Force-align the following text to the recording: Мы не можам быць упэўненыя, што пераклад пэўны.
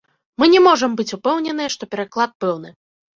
Мы 0.43 0.45
не 0.53 0.61
можам 0.67 0.95
быць 1.01 1.13
упэўненыя, 1.17 1.73
што 1.75 1.83
пераклад 1.91 2.31
пэўны. 2.45 2.73